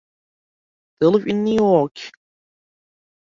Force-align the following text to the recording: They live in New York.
They 0.99 1.05
live 1.05 1.27
in 1.27 1.43
New 1.43 1.57
York. 1.57 1.99